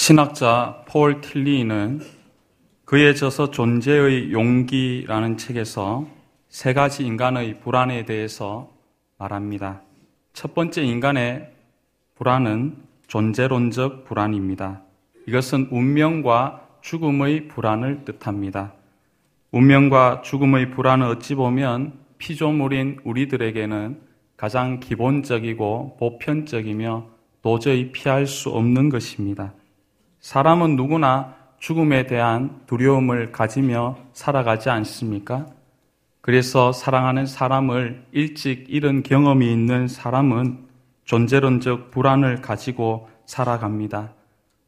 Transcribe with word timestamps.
신학자 0.00 0.84
폴 0.86 1.20
틸리는 1.20 2.00
그에 2.84 3.14
져서 3.14 3.50
존재의 3.50 4.32
용기라는 4.32 5.36
책에서 5.36 6.06
세 6.48 6.72
가지 6.72 7.04
인간의 7.04 7.58
불안에 7.58 8.04
대해서 8.04 8.70
말합니다. 9.18 9.82
첫 10.32 10.54
번째 10.54 10.84
인간의 10.84 11.52
불안은 12.14 12.76
존재론적 13.08 14.04
불안입니다. 14.04 14.82
이것은 15.26 15.66
운명과 15.72 16.68
죽음의 16.80 17.48
불안을 17.48 18.04
뜻합니다. 18.04 18.74
운명과 19.50 20.22
죽음의 20.22 20.70
불안은 20.70 21.08
어찌 21.08 21.34
보면 21.34 21.98
피조물인 22.18 23.00
우리들에게는 23.02 24.00
가장 24.36 24.78
기본적이고 24.78 25.96
보편적이며 25.98 27.06
도저히 27.42 27.90
피할 27.90 28.28
수 28.28 28.50
없는 28.50 28.90
것입니다. 28.90 29.54
사람은 30.20 30.76
누구나 30.76 31.34
죽음에 31.58 32.06
대한 32.06 32.60
두려움을 32.66 33.32
가지며 33.32 33.96
살아가지 34.12 34.70
않습니까? 34.70 35.46
그래서 36.20 36.72
사랑하는 36.72 37.26
사람을 37.26 38.04
일찍 38.12 38.66
잃은 38.68 39.02
경험이 39.02 39.50
있는 39.52 39.88
사람은 39.88 40.58
존재론적 41.04 41.90
불안을 41.90 42.42
가지고 42.42 43.08
살아갑니다. 43.24 44.12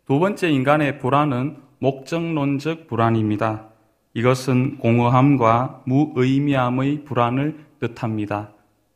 두 0.06 0.18
번째 0.18 0.50
인간의 0.50 0.98
불안은 0.98 1.58
목적론적 1.78 2.86
불안입니다. 2.88 3.66
이것은 4.14 4.78
공허함과 4.78 5.82
무의미함의 5.84 7.04
불안을 7.04 7.64
뜻합니다. 7.78 8.50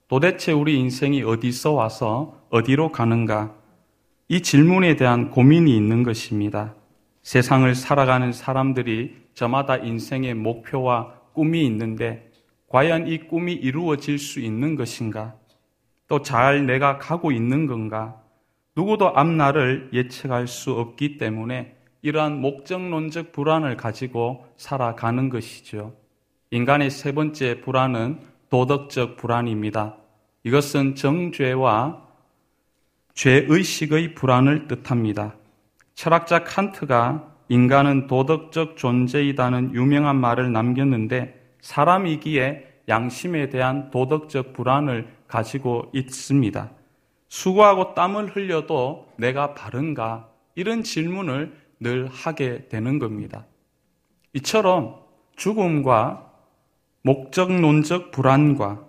도대체 0.08 0.52
우리 0.52 0.78
인생이 0.78 1.22
어디서 1.22 1.72
와서 1.72 2.40
어디로 2.50 2.92
가는가? 2.92 3.54
이 4.34 4.40
질문에 4.40 4.96
대한 4.96 5.30
고민이 5.30 5.76
있는 5.76 6.02
것입니다. 6.02 6.74
세상을 7.22 7.72
살아가는 7.76 8.32
사람들이 8.32 9.14
저마다 9.32 9.76
인생의 9.76 10.34
목표와 10.34 11.14
꿈이 11.34 11.64
있는데 11.66 12.32
과연 12.66 13.06
이 13.06 13.28
꿈이 13.28 13.52
이루어질 13.52 14.18
수 14.18 14.40
있는 14.40 14.74
것인가? 14.74 15.36
또 16.08 16.20
잘 16.20 16.66
내가 16.66 16.98
가고 16.98 17.30
있는 17.30 17.68
건가? 17.68 18.20
누구도 18.74 19.16
앞날을 19.16 19.90
예측할 19.92 20.48
수 20.48 20.72
없기 20.72 21.16
때문에 21.16 21.76
이러한 22.02 22.40
목적론적 22.40 23.30
불안을 23.30 23.76
가지고 23.76 24.46
살아가는 24.56 25.28
것이죠. 25.28 25.94
인간의 26.50 26.90
세 26.90 27.12
번째 27.12 27.60
불안은 27.60 28.18
도덕적 28.50 29.16
불안입니다. 29.16 29.94
이것은 30.42 30.96
정죄와 30.96 32.03
죄의식의 33.14 34.14
불안을 34.14 34.66
뜻합니다. 34.68 35.34
철학자 35.94 36.44
칸트가 36.44 37.32
인간은 37.48 38.06
도덕적 38.06 38.76
존재이다는 38.76 39.74
유명한 39.74 40.16
말을 40.16 40.52
남겼는데 40.52 41.56
사람이기에 41.60 42.82
양심에 42.88 43.48
대한 43.50 43.90
도덕적 43.90 44.52
불안을 44.52 45.08
가지고 45.26 45.90
있습니다. 45.92 46.70
수고하고 47.28 47.94
땀을 47.94 48.34
흘려도 48.34 49.08
내가 49.16 49.54
바른가? 49.54 50.28
이런 50.54 50.82
질문을 50.82 51.54
늘 51.80 52.08
하게 52.08 52.68
되는 52.68 52.98
겁니다. 52.98 53.46
이처럼 54.34 55.00
죽음과 55.36 56.30
목적론적 57.02 58.10
불안과 58.10 58.84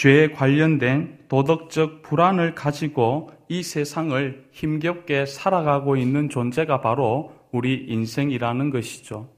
죄에 0.00 0.30
관련된 0.30 1.18
도덕적 1.28 2.00
불안을 2.00 2.54
가지고 2.54 3.30
이 3.48 3.62
세상을 3.62 4.46
힘겹게 4.50 5.26
살아가고 5.26 5.98
있는 5.98 6.30
존재가 6.30 6.80
바로 6.80 7.34
우리 7.52 7.84
인생이라는 7.86 8.70
것이죠. 8.70 9.28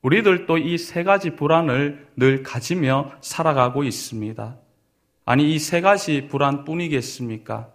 우리들도 0.00 0.56
이 0.56 0.78
세 0.78 1.04
가지 1.04 1.36
불안을 1.36 2.06
늘 2.16 2.42
가지며 2.42 3.10
살아가고 3.20 3.84
있습니다. 3.84 4.56
아니, 5.26 5.54
이 5.54 5.58
세 5.58 5.82
가지 5.82 6.26
불안 6.26 6.64
뿐이겠습니까? 6.64 7.68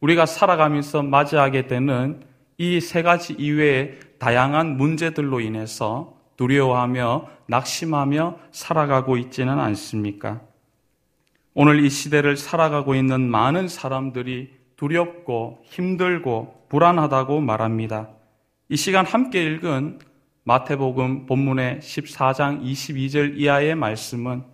우리가 0.00 0.26
살아가면서 0.26 1.02
맞이하게 1.02 1.66
되는 1.66 2.22
이 2.56 2.78
세 2.80 3.02
가지 3.02 3.32
이외의 3.32 3.98
다양한 4.20 4.76
문제들로 4.76 5.40
인해서 5.40 6.14
두려워하며 6.36 7.26
낙심하며 7.48 8.38
살아가고 8.52 9.16
있지는 9.16 9.58
않습니까? 9.58 10.51
오늘 11.54 11.84
이 11.84 11.90
시대를 11.90 12.38
살아가고 12.38 12.94
있는 12.94 13.30
많은 13.30 13.68
사람들이 13.68 14.50
두렵고 14.76 15.62
힘들고 15.64 16.66
불안하다고 16.70 17.42
말합니다. 17.42 18.08
이 18.70 18.76
시간 18.76 19.04
함께 19.04 19.44
읽은 19.44 19.98
마태복음 20.44 21.26
본문의 21.26 21.80
14장 21.80 22.64
22절 22.64 23.36
이하의 23.36 23.74
말씀은 23.74 24.44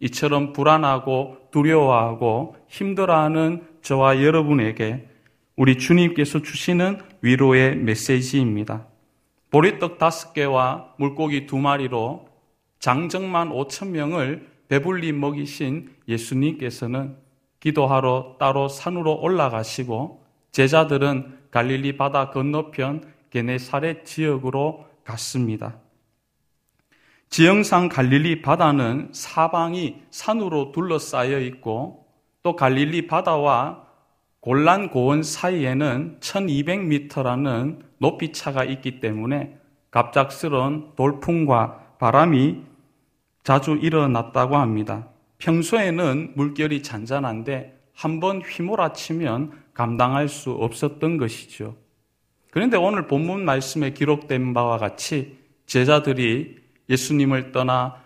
이처럼 0.00 0.52
불안하고 0.52 1.48
두려워하고 1.52 2.56
힘들어하는 2.68 3.64
저와 3.82 4.22
여러분에게 4.22 5.08
우리 5.54 5.78
주님께서 5.78 6.42
주시는 6.42 6.98
위로의 7.22 7.76
메시지입니다. 7.76 8.86
보리떡 9.50 9.98
다섯 9.98 10.32
개와 10.32 10.94
물고기 10.98 11.46
두 11.46 11.56
마리로 11.56 12.28
장정만 12.80 13.50
5천 13.50 13.90
명을 13.90 14.48
배불리 14.68 15.12
먹이신 15.12 15.97
예수님께서는 16.08 17.16
기도하러 17.60 18.36
따로 18.38 18.68
산으로 18.68 19.20
올라가시고 19.20 20.24
제자들은 20.52 21.38
갈릴리 21.50 21.96
바다 21.96 22.30
건너편 22.30 23.04
게네사렛 23.30 24.04
지역으로 24.04 24.86
갔습니다. 25.04 25.76
지형상 27.30 27.88
갈릴리 27.88 28.42
바다는 28.42 29.10
사방이 29.12 30.02
산으로 30.10 30.72
둘러싸여 30.72 31.40
있고 31.40 32.06
또 32.42 32.56
갈릴리 32.56 33.06
바다와 33.06 33.86
골란 34.40 34.88
고원 34.90 35.22
사이에는 35.22 36.20
1200m라는 36.20 37.80
높이 37.98 38.32
차가 38.32 38.64
있기 38.64 39.00
때문에 39.00 39.58
갑작스러운 39.90 40.92
돌풍과 40.96 41.96
바람이 41.98 42.62
자주 43.42 43.72
일어났다고 43.72 44.56
합니다. 44.56 45.08
평소에는 45.38 46.32
물결이 46.34 46.82
잔잔한데 46.82 47.78
한 47.94 48.20
번 48.20 48.40
휘몰아치면 48.42 49.52
감당할 49.74 50.28
수 50.28 50.52
없었던 50.52 51.16
것이죠. 51.16 51.76
그런데 52.50 52.76
오늘 52.76 53.08
본문 53.08 53.44
말씀에 53.44 53.92
기록된 53.92 54.54
바와 54.54 54.78
같이 54.78 55.36
제자들이 55.66 56.58
예수님을 56.88 57.50
떠나 57.50 57.96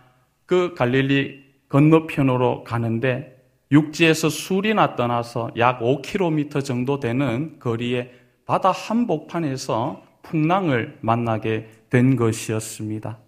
그 0.47 0.75
갈릴리 0.75 1.45
건너편으로 1.69 2.65
가는데 2.65 3.39
육지에서 3.71 4.29
술이나 4.31 4.97
떠나서 4.97 5.51
약 5.59 5.81
5km 5.81 6.65
정도 6.65 6.99
되는 6.99 7.59
거리에 7.59 8.13
바다 8.47 8.71
한복판에서 8.71 10.03
풍랑을 10.23 10.99
만나게 11.01 11.69
된 11.91 12.17
것이었습니다. 12.17 13.19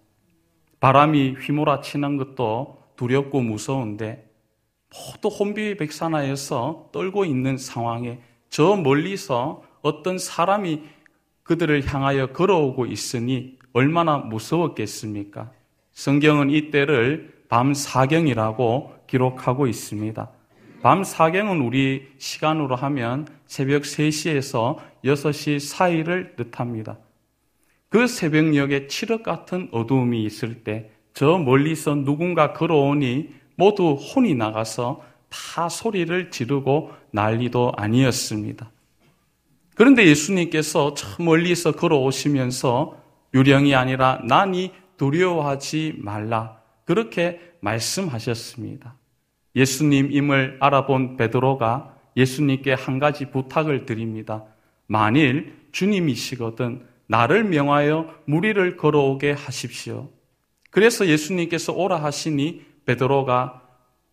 바람이 0.79 1.35
휘몰아치는 1.39 2.17
것도 2.17 2.79
두렵고 2.95 3.41
무서운데 3.41 4.29
모두 4.89 5.27
혼비백산하여서 5.27 6.89
떨고 6.91 7.25
있는 7.25 7.57
상황에 7.57 8.19
저 8.49 8.75
멀리서 8.75 9.63
어떤 9.81 10.17
사람이 10.17 10.83
그들을 11.43 11.85
향하여 11.85 12.27
걸어오고 12.27 12.85
있으니 12.87 13.57
얼마나 13.73 14.17
무서웠겠습니까? 14.17 15.51
성경은 15.91 16.49
이때를 16.49 17.43
밤 17.49 17.73
사경이라고 17.73 18.95
기록하고 19.07 19.67
있습니다. 19.67 20.29
밤 20.81 21.03
사경은 21.03 21.61
우리 21.61 22.07
시간으로 22.17 22.75
하면 22.75 23.27
새벽 23.45 23.83
3시에서 23.83 24.77
6시 25.03 25.59
사이를 25.59 26.35
뜻합니다. 26.35 26.97
그 27.89 28.07
새벽녘에 28.07 28.87
칠흑 28.87 29.23
같은 29.23 29.69
어두움이 29.71 30.23
있을 30.23 30.63
때 30.63 30.91
저 31.15 31.37
멀리서 31.37 31.95
누군가 31.95 32.51
걸어오니 32.51 33.29
모두 33.55 33.93
혼이 33.93 34.35
나가서 34.35 35.01
다 35.29 35.69
소리를 35.69 36.29
지르고 36.29 36.91
난리도 37.11 37.71
아니었습니다. 37.77 38.69
그런데 39.75 40.05
예수님께서 40.07 40.93
저 40.93 41.23
멀리서 41.23 41.71
걸어오시면서 41.71 43.01
유령이 43.33 43.75
아니라 43.75 44.19
난이 44.25 44.73
두려워하지 44.97 45.95
말라. 45.99 46.59
그렇게 46.83 47.39
말씀하셨습니다. 47.61 48.95
예수님임을 49.55 50.57
알아본 50.59 51.15
베드로가 51.15 51.95
예수님께 52.17 52.73
한 52.73 52.99
가지 52.99 53.31
부탁을 53.31 53.85
드립니다. 53.85 54.43
만일 54.85 55.55
주님이시거든 55.71 56.85
나를 57.07 57.45
명하여 57.45 58.13
무리를 58.25 58.75
걸어오게 58.75 59.31
하십시오. 59.31 60.09
그래서 60.75 61.07
예수님께서 61.07 61.71
오라 61.71 62.03
하시니 62.03 62.65
베드로가 62.85 63.61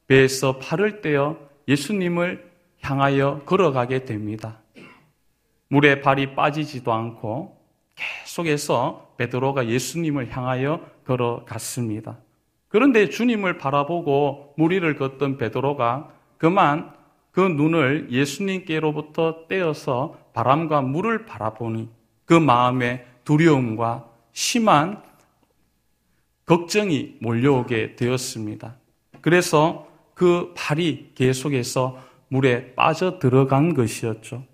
배에서 0.07 0.59
팔을 0.59 1.01
떼어 1.01 1.37
예수님을 1.67 2.53
향하여 2.81 3.41
걸어가게 3.47 4.05
됩니다. 4.05 4.61
물에 5.67 6.01
발이 6.01 6.37
빠지지도 6.37 6.93
않고 6.93 7.59
계속해서 7.97 9.15
베드로가 9.17 9.67
예수님을 9.67 10.31
향하여 10.31 10.87
걸어갔습니다. 11.05 12.19
그런데 12.69 13.09
주님을 13.09 13.59
바라보고 13.59 14.55
무리를 14.57 14.95
걷던 14.95 15.39
베드로가 15.39 16.13
그만 16.39 16.95
그 17.33 17.41
눈을 17.41 18.13
예수님께로부터 18.13 19.49
떼어서 19.49 20.17
바람과 20.33 20.83
물을 20.83 21.27
바라보니 21.27 21.89
그 22.25 22.35
마음에 22.35 23.05
두려움과 23.25 24.09
심한 24.33 25.03
걱정이 26.47 27.17
몰려오게 27.21 27.97
되었습니다. 27.97 28.77
그래서 29.21 29.89
그 30.15 30.53
발이 30.57 31.13
계속해서 31.15 31.99
물에 32.29 32.75
빠져 32.75 33.19
들어간 33.19 33.75
것이었죠. 33.75 34.45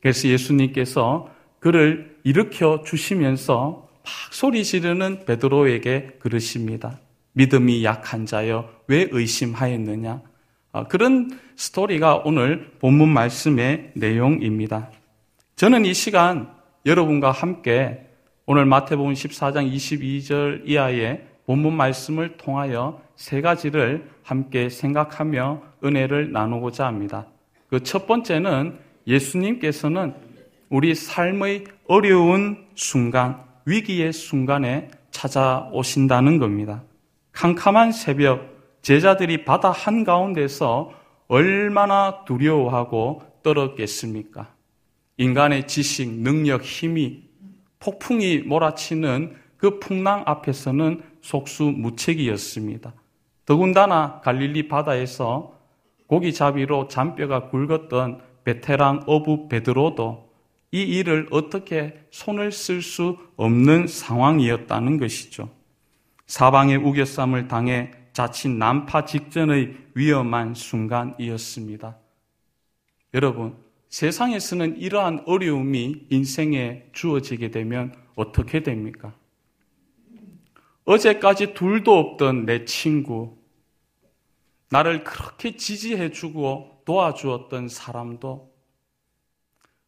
그래서 0.00 0.28
예수님께서 0.28 1.30
그를 1.58 2.18
일으켜 2.24 2.82
주시면서 2.84 3.88
막 4.02 4.32
소리 4.32 4.64
지르는 4.64 5.24
베드로에게 5.26 6.18
그러십니다. 6.18 6.98
믿음이 7.32 7.84
약한 7.84 8.26
자여 8.26 8.68
왜 8.88 9.08
의심하였느냐? 9.10 10.22
아, 10.72 10.84
그런 10.84 11.30
스토리가 11.56 12.22
오늘 12.24 12.72
본문 12.78 13.08
말씀의 13.08 13.92
내용입니다. 13.94 14.90
저는 15.56 15.84
이 15.84 15.94
시간 15.94 16.52
여러분과 16.86 17.30
함께 17.30 18.06
오늘 18.46 18.64
마태복음 18.64 19.12
14장 19.12 19.72
22절 19.72 20.62
이하의 20.68 21.26
본문 21.50 21.74
말씀을 21.74 22.36
통하여 22.36 23.02
세 23.16 23.40
가지를 23.40 24.08
함께 24.22 24.68
생각하며 24.68 25.60
은혜를 25.82 26.30
나누고자 26.30 26.86
합니다. 26.86 27.26
그 27.68 27.80
첫 27.82 28.06
번째는 28.06 28.78
예수님께서는 29.08 30.14
우리 30.68 30.94
삶의 30.94 31.64
어려운 31.88 32.68
순간, 32.76 33.42
위기의 33.64 34.12
순간에 34.12 34.92
찾아오신다는 35.10 36.38
겁니다. 36.38 36.84
캄캄한 37.32 37.90
새벽, 37.90 38.46
제자들이 38.82 39.44
바다 39.44 39.72
한가운데서 39.72 40.92
얼마나 41.26 42.24
두려워하고 42.26 43.22
떨었겠습니까? 43.42 44.54
인간의 45.16 45.66
지식, 45.66 46.12
능력, 46.12 46.62
힘이 46.62 47.24
폭풍이 47.80 48.38
몰아치는 48.38 49.34
그 49.56 49.80
풍랑 49.80 50.22
앞에서는 50.26 51.09
속수무책이었습니다. 51.22 52.94
더군다나 53.46 54.20
갈릴리 54.20 54.68
바다에서 54.68 55.58
고기잡이로 56.06 56.88
잔뼈가 56.88 57.48
굵었던 57.48 58.20
베테랑 58.44 59.04
어부 59.06 59.48
베드로도 59.48 60.30
이 60.72 60.82
일을 60.82 61.28
어떻게 61.30 62.00
손을 62.10 62.52
쓸 62.52 62.82
수 62.82 63.18
없는 63.36 63.86
상황이었다는 63.86 64.98
것이죠. 64.98 65.48
사방의 66.26 66.76
우겨쌈을 66.76 67.48
당해 67.48 67.90
자칫 68.12 68.48
난파 68.48 69.04
직전의 69.04 69.76
위험한 69.94 70.54
순간이었습니다. 70.54 71.96
여러분, 73.14 73.56
세상에서는 73.88 74.76
이러한 74.78 75.24
어려움이 75.26 76.06
인생에 76.10 76.84
주어지게 76.92 77.50
되면 77.50 77.92
어떻게 78.14 78.62
됩니까? 78.62 79.12
어제까지 80.90 81.54
둘도 81.54 81.96
없던 81.96 82.46
내 82.46 82.64
친구, 82.64 83.38
나를 84.70 85.04
그렇게 85.04 85.56
지지해주고 85.56 86.82
도와주었던 86.84 87.68
사람도 87.68 88.50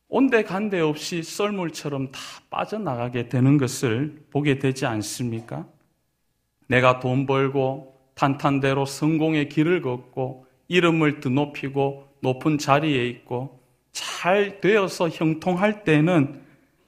온데간데 0.07 0.79
없이 0.79 1.25
썰물처럼 1.25 2.13
다 2.13 2.21
빠져나가게 2.51 3.29
되는 3.29 3.59
것을 3.59 4.25
보게 4.31 4.61
되지 4.61 4.87
않습니까? 4.87 5.67
내가 6.69 7.01
돈 7.01 7.27
벌고 7.27 7.99
탄탄대로 8.15 8.85
성공의 8.85 9.49
길을 9.49 9.83
걷고 9.83 10.47
이름을 10.69 11.19
드높이고 11.19 12.07
높은 12.21 12.59
자리에 12.59 13.09
있고 13.09 13.61
잘 13.91 14.61
되어서 14.61 15.09
형통할 15.09 15.83
때는 15.83 16.45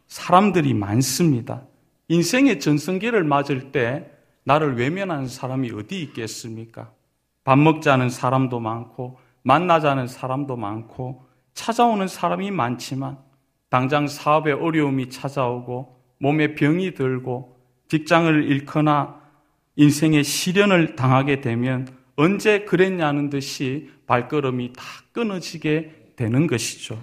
사람들이 0.07 0.73
많습니다. 0.73 1.67
인생의 2.09 2.61
전성기를 2.61 3.25
맞을 3.25 3.73
때 3.73 4.11
나를 4.45 4.77
외면하는 4.77 5.27
사람이 5.27 5.71
어디 5.73 6.03
있겠습니까? 6.03 6.93
밥 7.45 7.59
먹자는 7.59 8.11
사람도 8.11 8.61
많고 8.61 9.19
만나자는 9.43 10.07
사람도 10.07 10.57
많고 10.57 11.25
찾아오는 11.55 12.09
사람이 12.09 12.51
많지만 12.51 13.19
당장 13.69 14.07
사업에 14.07 14.53
어려움이 14.53 15.11
찾아오고 15.11 16.01
몸에 16.19 16.55
병이 16.55 16.95
들고 16.95 17.57
직장을 17.89 18.45
잃거나 18.51 19.21
인생의 19.77 20.25
시련을 20.25 20.97
당하게 20.97 21.41
되면 21.41 21.89
언제 22.17 22.61
그랬냐는 22.61 23.31
듯이 23.31 23.91
발걸음이 24.07 24.73
다 24.75 24.85
끊어지게 25.13 26.13
되는 26.17 26.47
것이죠. 26.47 27.03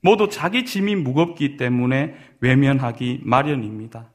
모두 0.00 0.28
자기 0.28 0.64
짐이 0.64 0.96
무겁기 0.96 1.56
때문에 1.56 2.14
외면하기 2.40 3.20
마련입니다. 3.24 4.10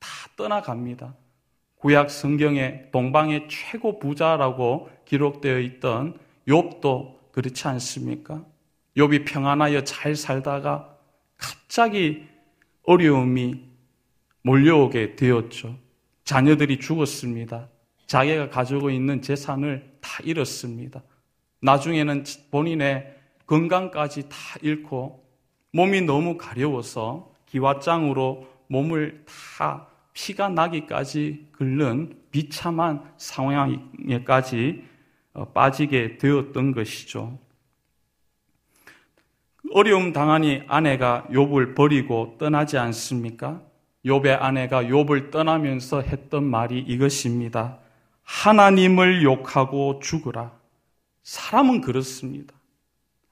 다 0.00 0.08
떠나갑니다. 0.36 1.14
구약 1.76 2.10
성경에 2.10 2.90
동방의 2.90 3.46
최고 3.48 3.98
부자라고 3.98 4.90
기록되어 5.04 5.60
있던 5.60 6.18
욥도 6.48 7.32
그렇지 7.32 7.68
않습니까? 7.68 8.44
욥이 8.96 9.24
평안하여 9.26 9.84
잘 9.84 10.16
살다가 10.16 10.96
갑자기 11.36 12.26
어려움이 12.82 13.64
몰려오게 14.42 15.14
되었죠. 15.14 15.78
자녀들이 16.24 16.80
죽었습니다. 16.80 17.68
자기가 18.06 18.48
가지고 18.48 18.90
있는 18.90 19.22
재산을 19.22 19.92
다 20.00 20.18
잃었습니다. 20.24 21.02
나중에는 21.60 22.24
본인의 22.50 23.14
건강까지 23.46 24.28
다 24.28 24.36
잃고 24.62 25.27
몸이 25.72 26.02
너무 26.02 26.36
가려워서 26.36 27.32
기와장으로 27.46 28.46
몸을 28.68 29.24
다 29.26 29.86
피가 30.12 30.48
나기까지 30.48 31.48
긁는 31.52 32.18
비참한 32.30 33.04
상황에까지 33.16 34.84
어, 35.34 35.44
빠지게 35.52 36.18
되었던 36.18 36.72
것이죠. 36.72 37.38
어려움 39.72 40.12
당하니 40.12 40.62
아내가 40.66 41.26
욥을 41.30 41.76
버리고 41.76 42.36
떠나지 42.38 42.78
않습니까? 42.78 43.62
욥의 44.04 44.40
아내가 44.40 44.82
욥을 44.84 45.30
떠나면서 45.30 46.02
했던 46.02 46.44
말이 46.44 46.78
이것입니다. 46.78 47.78
하나님을 48.22 49.22
욕하고 49.22 50.00
죽으라. 50.00 50.52
사람은 51.22 51.82
그렇습니다. 51.82 52.54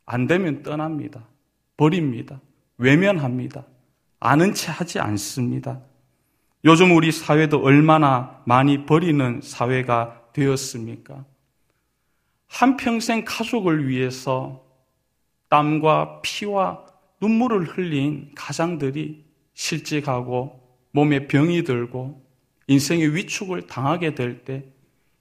안 0.04 0.26
되면 0.26 0.62
떠납니다. 0.62 1.24
버립니다. 1.76 2.40
외면합니다. 2.78 3.64
아는 4.20 4.54
채 4.54 4.70
하지 4.70 4.98
않습니다. 4.98 5.80
요즘 6.64 6.96
우리 6.96 7.12
사회도 7.12 7.60
얼마나 7.62 8.42
많이 8.44 8.86
버리는 8.86 9.40
사회가 9.42 10.22
되었습니까? 10.32 11.24
한평생 12.48 13.24
가족을 13.24 13.88
위해서 13.88 14.64
땀과 15.48 16.22
피와 16.22 16.84
눈물을 17.20 17.64
흘린 17.64 18.30
가장들이 18.34 19.24
실직하고 19.54 20.60
몸에 20.92 21.28
병이 21.28 21.64
들고 21.64 22.24
인생의 22.68 23.14
위축을 23.14 23.66
당하게 23.66 24.14
될 24.14 24.44
때 24.44 24.64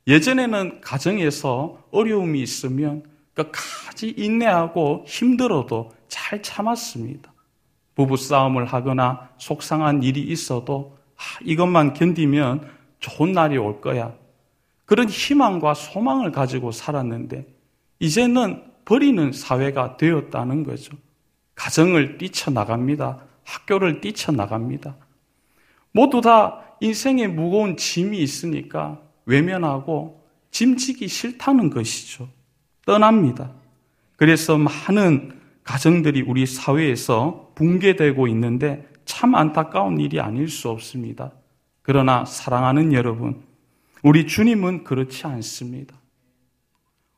예전에는 0.08 0.82
가정에서 0.82 1.84
어려움이 1.92 2.42
있으면 2.42 3.04
끝까지 3.34 4.14
인내하고 4.18 5.04
힘들어도 5.08 5.92
잘 6.16 6.42
참았습니다. 6.42 7.34
부부 7.94 8.16
싸움을 8.16 8.64
하거나 8.66 9.30
속상한 9.38 10.02
일이 10.02 10.22
있어도 10.22 10.98
아, 11.18 11.22
이것만 11.44 11.94
견디면 11.94 12.70
좋은 13.00 13.34
날이 13.34 13.58
올 13.58 13.82
거야. 13.82 14.14
그런 14.86 15.10
희망과 15.10 15.74
소망을 15.74 16.32
가지고 16.32 16.72
살았는데 16.72 17.46
이제는 18.00 18.64
버리는 18.86 19.34
사회가 19.34 19.98
되었다는 19.98 20.64
거죠. 20.64 20.96
가정을 21.56 22.18
뛰쳐나갑니다. 22.18 23.26
학교를 23.44 24.00
뛰쳐나갑니다. 24.00 24.96
모두 25.92 26.22
다 26.22 26.62
인생에 26.80 27.28
무거운 27.28 27.76
짐이 27.76 28.18
있으니까 28.20 29.02
외면하고 29.26 30.26
짐지기 30.52 31.10
싫다는 31.10 31.72
것이죠. 31.72 32.30
떠납니다. 32.86 33.52
그래서 34.16 34.58
많은 34.58 35.45
가정들이 35.66 36.22
우리 36.22 36.46
사회에서 36.46 37.52
붕괴되고 37.56 38.30
있는데 38.30 38.88
참 39.04 39.36
안타까운 39.36 40.00
일이 40.00 40.22
아닐 40.22 40.48
수 40.48 40.70
없습니다. 40.70 41.34
그러나 41.82 42.24
사랑하는 42.24 42.94
여러분, 42.94 43.44
우리 44.02 44.26
주님은 44.26 44.86
그렇지 44.86 45.28
않습니다. 45.28 45.98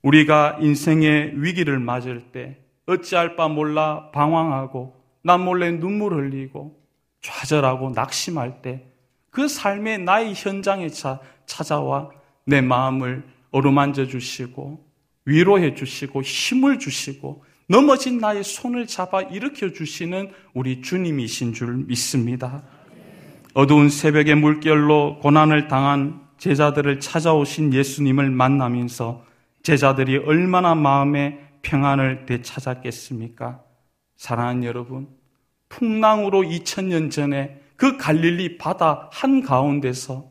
우리가 0.01 0.57
인생의 0.59 1.33
위기를 1.35 1.77
맞을 1.77 2.31
때 2.31 2.57
어찌할 2.87 3.35
바 3.35 3.47
몰라 3.47 4.09
방황하고 4.11 4.95
남 5.21 5.41
몰래 5.45 5.69
눈물 5.71 6.15
흘리고 6.15 6.81
좌절하고 7.21 7.91
낙심할 7.91 8.63
때 8.63 8.97
그 9.37 9.47
삶의 9.47 9.99
나의 9.99 10.33
현장에 10.35 10.89
차, 10.89 11.19
찾아와 11.45 12.09
내 12.43 12.59
마음을 12.59 13.23
어루만져 13.51 14.07
주시고 14.07 14.83
위로해 15.25 15.75
주시고 15.75 16.23
힘을 16.23 16.79
주시고 16.79 17.45
넘어진 17.67 18.19
나의 18.19 18.43
손을 18.45 18.88
잡아 18.88 19.21
일으켜 19.21 19.71
주시는 19.71 20.31
우리 20.53 20.81
주님이신 20.81 21.53
줄 21.53 21.75
믿습니다. 21.86 22.63
어두운 23.53 23.89
새벽의 23.89 24.36
물결로 24.36 25.19
고난을 25.19 25.67
당한 25.67 26.21
제자들을 26.38 27.01
찾아오신 27.01 27.74
예수님을 27.74 28.29
만나면서 28.29 29.25
제자들이 29.63 30.17
얼마나 30.17 30.75
마음의 30.75 31.39
평안을 31.62 32.25
되찾았겠습니까? 32.25 33.62
사랑하는 34.15 34.63
여러분, 34.63 35.09
풍랑으로 35.67 36.43
2000년 36.43 37.12
전에 37.12 37.59
그 37.75 37.97
갈릴리 37.97 38.57
바다 38.57 39.09
한가운데서 39.12 40.29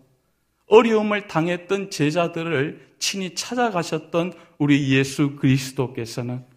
어려움을 0.69 1.27
당했던 1.29 1.91
제자들을 1.91 2.95
친히 2.99 3.35
찾아가셨던 3.35 4.33
우리 4.59 4.91
예수 4.95 5.37
그리스도께서는 5.37 6.56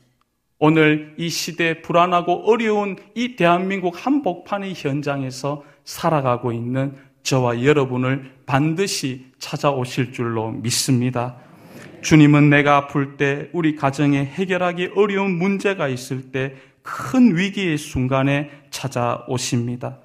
오늘 0.62 1.14
이 1.18 1.30
시대 1.30 1.82
불안하고 1.82 2.52
어려운 2.52 2.98
이 3.16 3.38
대한민국 3.38 4.06
한복판의 4.06 4.74
현장에서 4.76 5.64
살아가고 5.86 6.52
있는 6.52 6.96
저와 7.24 7.64
여러분을 7.64 8.34
반드시 8.46 9.26
찾아오실 9.40 10.12
줄로 10.12 10.52
믿습니다. 10.52 11.38
주님은 12.02 12.50
내가 12.50 12.76
아플 12.76 13.16
때, 13.16 13.50
우리 13.54 13.76
가정에 13.78 14.20
해결하기 14.20 14.92
어려운 14.96 15.38
문제가 15.38 15.88
있을 15.88 16.32
때, 16.32 16.56
큰 16.82 17.38
위기의 17.38 17.78
순간에 17.78 18.50
찾아오십니다. 18.70 20.00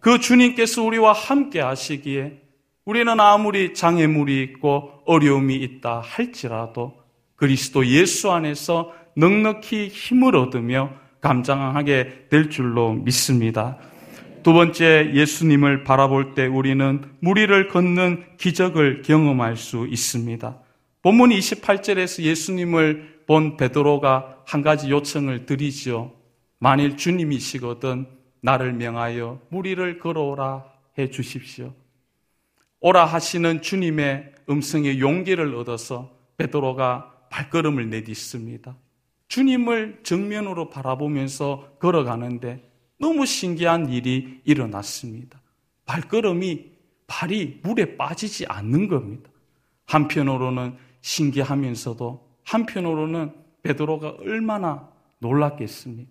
그 0.00 0.20
주님께서 0.20 0.82
우리와 0.84 1.12
함께 1.12 1.60
하시기에 1.60 2.40
우리는 2.86 3.20
아무리 3.20 3.74
장애물이 3.74 4.42
있고 4.42 5.02
어려움이 5.04 5.54
있다 5.56 6.00
할지라도 6.00 6.94
그리스도 7.36 7.86
예수 7.86 8.30
안에서 8.30 8.92
넉넉히 9.18 9.88
힘을 9.88 10.36
얻으며 10.36 10.92
감장하게 11.20 12.28
될 12.30 12.50
줄로 12.50 12.92
믿습니다. 12.92 13.76
두 14.44 14.52
번째 14.52 15.10
예수님을 15.12 15.82
바라볼 15.82 16.34
때 16.34 16.46
우리는 16.46 17.02
무리를 17.18 17.66
걷는 17.68 18.36
기적을 18.36 19.02
경험할 19.02 19.56
수 19.56 19.88
있습니다. 19.88 20.60
본문 21.02 21.30
28절에서 21.30 22.22
예수님을 22.22 23.24
본 23.26 23.56
베드로가 23.56 24.44
한 24.46 24.62
가지 24.62 24.88
요청을 24.88 25.46
드리죠. 25.46 26.14
만일 26.60 26.96
주님이시거든 26.96 28.06
나를 28.40 28.72
명하여 28.72 29.40
무리를 29.48 29.98
걸어오라 29.98 30.64
해 30.96 31.10
주십시오. 31.10 31.74
오라 32.80 33.04
하시는 33.04 33.62
주님의 33.62 34.32
음성에 34.48 35.00
용기를 35.00 35.56
얻어서 35.56 36.16
베드로가 36.36 37.26
발걸음을 37.30 37.90
내딛습니다. 37.90 38.76
주님을 39.28 40.00
정면으로 40.02 40.70
바라보면서 40.70 41.76
걸어가는데 41.78 42.68
너무 42.98 43.26
신기한 43.26 43.90
일이 43.90 44.40
일어났습니다. 44.44 45.40
발걸음이 45.84 46.72
발이 47.06 47.60
물에 47.62 47.96
빠지지 47.96 48.46
않는 48.46 48.88
겁니다. 48.88 49.30
한편으로는 49.86 50.76
신기하면서도 51.00 52.28
한편으로는 52.44 53.32
베드로가 53.62 54.16
얼마나 54.20 54.88
놀랐겠습니까? 55.18 56.10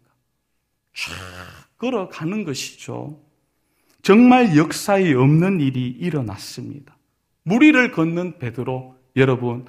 쫙 0.94 1.78
걸어가는 1.78 2.44
것이죠. 2.44 3.22
정말 4.02 4.56
역사에 4.56 5.14
없는 5.14 5.60
일이 5.60 5.90
일어났습니다. 5.90 6.98
무리를 7.44 7.92
걷는 7.92 8.40
베드로 8.40 8.96
여러분 9.16 9.66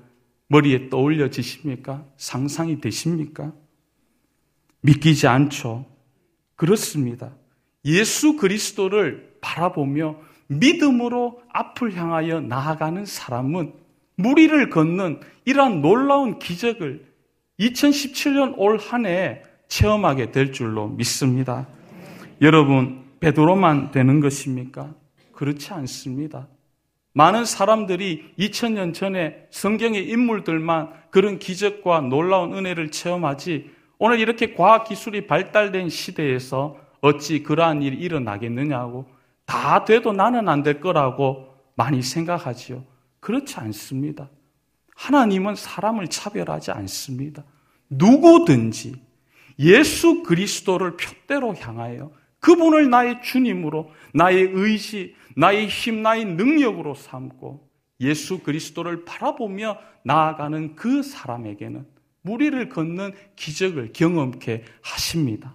머리에 0.48 0.88
떠올려지십니까? 0.88 2.04
상상이 2.16 2.80
되십니까? 2.80 3.52
믿기지 4.80 5.26
않죠. 5.26 5.86
그렇습니다. 6.56 7.32
예수 7.84 8.36
그리스도를 8.36 9.36
바라보며 9.40 10.16
믿음으로 10.48 11.42
앞을 11.52 11.94
향하여 11.94 12.40
나아가는 12.40 13.04
사람은 13.04 13.74
무리를 14.16 14.70
걷는 14.70 15.20
이러한 15.44 15.80
놀라운 15.82 16.38
기적을 16.38 17.06
2017년 17.60 18.54
올 18.56 18.78
한 18.78 19.06
해 19.06 19.42
체험하게 19.68 20.32
될 20.32 20.52
줄로 20.52 20.88
믿습니다. 20.88 21.68
여러분, 22.40 23.04
베드로만 23.20 23.90
되는 23.90 24.20
것입니까? 24.20 24.94
그렇지 25.32 25.72
않습니다. 25.74 26.48
많은 27.18 27.46
사람들이 27.46 28.32
2000년 28.38 28.94
전에 28.94 29.48
성경의 29.50 30.08
인물들만 30.08 30.90
그런 31.10 31.40
기적과 31.40 32.02
놀라운 32.02 32.54
은혜를 32.54 32.92
체험하지 32.92 33.72
오늘 33.98 34.20
이렇게 34.20 34.54
과학 34.54 34.84
기술이 34.84 35.26
발달된 35.26 35.88
시대에서 35.88 36.76
어찌 37.00 37.42
그러한 37.42 37.82
일이 37.82 37.96
일어나겠느냐고 37.96 39.06
다 39.46 39.84
돼도 39.84 40.12
나는 40.12 40.48
안 40.48 40.62
될 40.62 40.80
거라고 40.80 41.56
많이 41.74 42.02
생각하지요. 42.02 42.84
그렇지 43.18 43.56
않습니다. 43.58 44.30
하나님은 44.94 45.56
사람을 45.56 46.06
차별하지 46.06 46.70
않습니다. 46.70 47.42
누구든지 47.90 48.94
예수 49.58 50.22
그리스도를 50.22 50.96
표대로 50.96 51.52
향하여 51.56 52.12
그분을 52.38 52.90
나의 52.90 53.22
주님으로 53.22 53.90
나의 54.14 54.50
의지, 54.52 55.16
나의 55.38 55.68
힘, 55.68 56.02
나의 56.02 56.24
능력으로 56.24 56.96
삼고 56.96 57.68
예수 58.00 58.40
그리스도를 58.40 59.04
바라보며 59.04 59.78
나아가는 60.02 60.74
그 60.74 61.04
사람에게는 61.04 61.86
무리를 62.22 62.68
걷는 62.68 63.12
기적을 63.36 63.92
경험케 63.92 64.64
하십니다. 64.82 65.54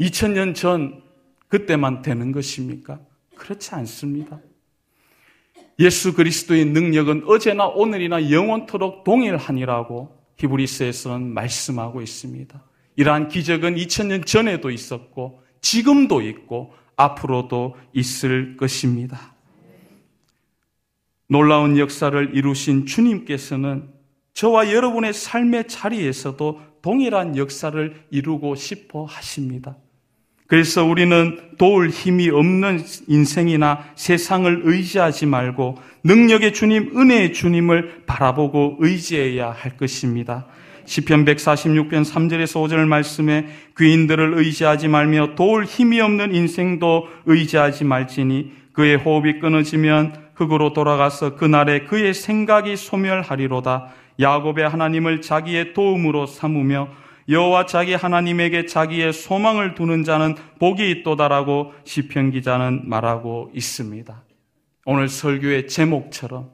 2000년 0.00 0.56
전 0.56 1.00
그때만 1.46 2.02
되는 2.02 2.32
것입니까? 2.32 2.98
그렇지 3.36 3.76
않습니다. 3.76 4.40
예수 5.78 6.14
그리스도의 6.14 6.64
능력은 6.64 7.22
어제나 7.28 7.66
오늘이나 7.66 8.32
영원토록 8.32 9.04
동일하니라고 9.04 10.24
히브리스에서는 10.38 11.32
말씀하고 11.32 12.02
있습니다. 12.02 12.64
이러한 12.96 13.28
기적은 13.28 13.76
2000년 13.76 14.26
전에도 14.26 14.70
있었고 14.72 15.40
지금도 15.60 16.20
있고 16.22 16.74
앞으로도 16.96 17.76
있을 17.92 18.56
것입니다. 18.56 19.34
놀라운 21.28 21.78
역사를 21.78 22.30
이루신 22.34 22.86
주님께서는 22.86 23.88
저와 24.34 24.72
여러분의 24.72 25.12
삶의 25.12 25.68
자리에서도 25.68 26.60
동일한 26.82 27.36
역사를 27.36 28.04
이루고 28.10 28.56
싶어 28.56 29.04
하십니다. 29.04 29.76
그래서 30.46 30.84
우리는 30.84 31.56
도울 31.56 31.88
힘이 31.88 32.28
없는 32.28 32.84
인생이나 33.08 33.84
세상을 33.94 34.62
의지하지 34.64 35.24
말고 35.26 35.78
능력의 36.04 36.52
주님, 36.52 36.92
은혜의 36.96 37.32
주님을 37.32 38.02
바라보고 38.04 38.76
의지해야 38.78 39.50
할 39.50 39.76
것입니다. 39.76 40.46
시편 40.86 41.24
146편 41.24 42.04
3절에서 42.04 42.62
5절 42.64 42.86
말씀에 42.86 43.46
귀인들을 43.76 44.34
의지하지 44.38 44.88
말며 44.88 45.34
도울 45.34 45.64
힘이 45.64 46.00
없는 46.00 46.34
인생도 46.34 47.08
의지하지 47.26 47.84
말지니 47.84 48.52
그의 48.72 48.96
호흡이 48.96 49.38
끊어지면 49.38 50.24
흙으로 50.34 50.72
돌아가서 50.72 51.36
그날에 51.36 51.84
그의 51.84 52.12
생각이 52.12 52.76
소멸하리로다. 52.76 53.92
야곱의 54.20 54.68
하나님을 54.68 55.20
자기의 55.20 55.74
도움으로 55.74 56.26
삼으며 56.26 56.88
여호와 57.28 57.66
자기 57.66 57.94
하나님에게 57.94 58.66
자기의 58.66 59.12
소망을 59.12 59.74
두는 59.74 60.04
자는 60.04 60.34
복이 60.58 60.90
있도다라고 60.90 61.72
시편 61.84 62.32
기자는 62.32 62.82
말하고 62.88 63.50
있습니다. 63.54 64.22
오늘 64.86 65.08
설교의 65.08 65.68
제목처럼 65.68 66.50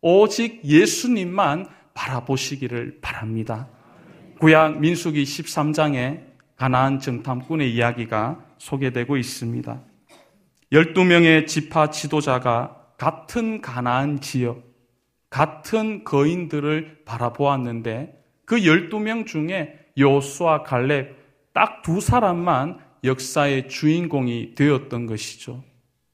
오직 0.00 0.64
예수님만 0.64 1.66
바라보시기를 1.96 2.98
바랍니다. 3.00 3.68
구약 4.38 4.78
민수기 4.78 5.24
13장에 5.24 6.20
가나안 6.56 7.00
정탐꾼의 7.00 7.74
이야기가 7.74 8.44
소개되고 8.58 9.16
있습니다. 9.16 9.82
12명의 10.72 11.46
지파 11.46 11.90
지도자가 11.90 12.76
같은 12.98 13.60
가나안 13.60 14.20
지역, 14.20 14.62
같은 15.30 16.04
거인들을 16.04 17.02
바라보았는데 17.04 18.22
그 18.44 18.56
12명 18.56 19.26
중에 19.26 19.78
요수와 19.98 20.62
갈렙 20.62 21.16
딱 21.52 21.82
두 21.82 22.00
사람만 22.00 22.80
역사의 23.04 23.68
주인공이 23.68 24.54
되었던 24.54 25.06
것이죠. 25.06 25.62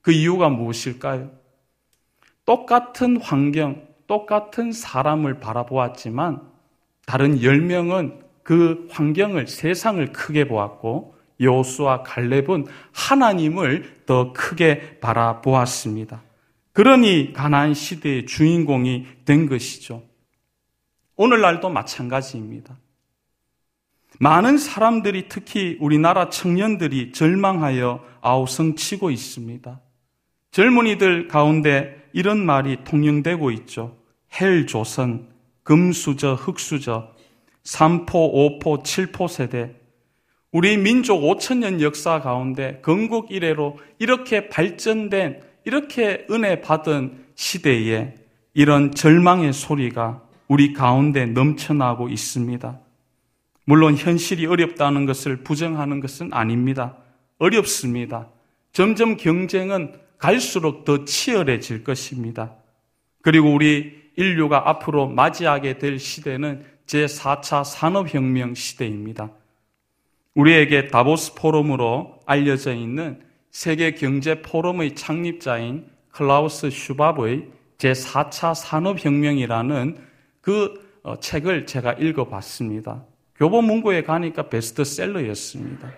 그 0.02 0.12
이유가 0.12 0.48
무엇일까요? 0.48 1.32
똑같은 2.44 3.20
환경, 3.20 3.86
똑같은 4.06 4.72
사람을 4.72 5.40
바라보았지만 5.40 6.42
다른 7.06 7.38
10명은 7.38 8.20
그 8.42 8.88
환경을, 8.90 9.46
세상을 9.46 10.12
크게 10.12 10.48
보았고 10.48 11.14
여호수와 11.40 12.02
갈렙은 12.02 12.66
하나님을 12.92 14.04
더 14.06 14.32
크게 14.32 14.98
바라보았습니다. 15.00 16.22
그러니 16.72 17.32
가나안 17.32 17.74
시대의 17.74 18.26
주인공이 18.26 19.06
된 19.24 19.48
것이죠. 19.48 20.02
오늘날도 21.16 21.68
마찬가지입니다. 21.68 22.78
많은 24.18 24.56
사람들이 24.58 25.28
특히 25.28 25.76
우리나라 25.80 26.28
청년들이 26.28 27.12
절망하여 27.12 28.04
아우성치고 28.20 29.10
있습니다. 29.10 29.80
젊은이들 30.52 31.28
가운데 31.28 32.01
이런 32.12 32.44
말이 32.44 32.78
통용되고 32.84 33.50
있죠. 33.52 33.96
헬조선, 34.40 35.28
금수저, 35.62 36.34
흑수저, 36.34 37.12
3포, 37.64 38.06
5포, 38.60 38.82
7포 38.82 39.28
세대. 39.28 39.74
우리 40.50 40.76
민족 40.76 41.20
5천년 41.20 41.80
역사 41.80 42.20
가운데 42.20 42.80
건국 42.82 43.30
이래로 43.30 43.78
이렇게 43.98 44.48
발전된, 44.48 45.40
이렇게 45.64 46.26
은혜 46.30 46.60
받은 46.60 47.24
시대에 47.34 48.14
이런 48.54 48.92
절망의 48.94 49.52
소리가 49.52 50.22
우리 50.48 50.72
가운데 50.72 51.24
넘쳐나고 51.24 52.08
있습니다. 52.08 52.78
물론 53.64 53.96
현실이 53.96 54.44
어렵다는 54.46 55.06
것을 55.06 55.38
부정하는 55.44 56.00
것은 56.00 56.32
아닙니다. 56.32 56.96
어렵습니다. 57.38 58.28
점점 58.72 59.16
경쟁은 59.16 60.01
갈수록 60.22 60.84
더 60.84 61.04
치열해질 61.04 61.82
것입니다. 61.82 62.54
그리고 63.22 63.52
우리 63.52 64.00
인류가 64.14 64.68
앞으로 64.68 65.08
맞이하게 65.08 65.78
될 65.78 65.98
시대는 65.98 66.64
제4차 66.86 67.64
산업혁명 67.64 68.54
시대입니다. 68.54 69.32
우리에게 70.36 70.86
다보스 70.86 71.34
포럼으로 71.34 72.20
알려져 72.24 72.72
있는 72.72 73.20
세계 73.50 73.96
경제 73.96 74.42
포럼의 74.42 74.94
창립자인 74.94 75.86
클라우스 76.12 76.70
슈밥의 76.70 77.48
제4차 77.78 78.54
산업혁명이라는 78.54 79.98
그 80.40 81.00
어, 81.02 81.18
책을 81.18 81.66
제가 81.66 81.94
읽어봤습니다. 81.94 83.04
교보문고에 83.34 84.04
가니까 84.04 84.48
베스트셀러였습니다. 84.48 85.92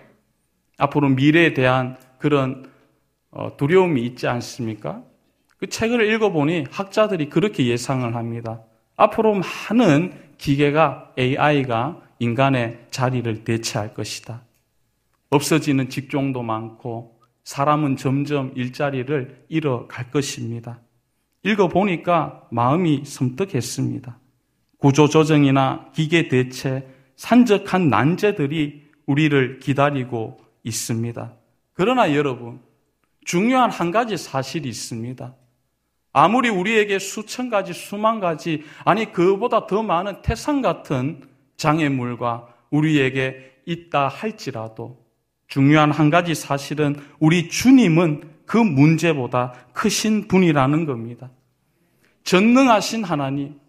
앞으로 0.79 1.09
미래에 1.09 1.53
대한 1.53 1.97
그런 2.17 2.63
어, 2.63 2.74
두려움이 3.57 4.03
있지 4.05 4.27
않습니까? 4.27 5.03
그 5.57 5.67
책을 5.67 6.11
읽어보니 6.13 6.65
학자들이 6.69 7.29
그렇게 7.29 7.67
예상을 7.67 8.15
합니다. 8.15 8.61
앞으로 8.95 9.41
많은 9.69 10.13
기계가 10.37 11.13
AI가 11.17 12.01
인간의 12.19 12.85
자리를 12.91 13.43
대체할 13.43 13.93
것이다. 13.93 14.41
없어지는 15.29 15.89
직종도 15.89 16.43
많고 16.43 17.19
사람은 17.43 17.97
점점 17.97 18.51
일자리를 18.55 19.45
잃어갈 19.49 20.11
것입니다. 20.11 20.79
읽어보니까 21.43 22.47
마음이 22.51 23.03
섬뜩했습니다. 23.05 24.19
구조조정이나 24.77 25.91
기계 25.93 26.27
대체, 26.27 26.87
산적한 27.15 27.89
난제들이 27.89 28.83
우리를 29.05 29.59
기다리고 29.59 30.37
있습니다. 30.63 31.33
그러나 31.73 32.13
여러분, 32.15 32.59
중요한 33.25 33.69
한 33.69 33.91
가지 33.91 34.15
사실이 34.15 34.69
있습니다. 34.69 35.35
아무리 36.13 36.47
우리에게 36.47 36.97
수천 36.99 37.49
가지, 37.49 37.73
수만 37.73 38.21
가지, 38.21 38.63
아니, 38.85 39.11
그보다 39.11 39.67
더 39.67 39.83
많은 39.83 40.21
태산 40.21 40.61
같은 40.61 41.21
장애물과 41.57 42.47
우리에게 42.69 43.59
있다 43.65 44.07
할지라도 44.07 45.03
중요한 45.47 45.91
한 45.91 46.09
가지 46.09 46.33
사실은 46.33 46.95
우리 47.19 47.49
주님은 47.49 48.35
그 48.45 48.57
문제보다 48.57 49.53
크신 49.73 50.27
분이라는 50.27 50.85
겁니다. 50.85 51.31
전능하신 52.23 53.03
하나님, 53.03 53.59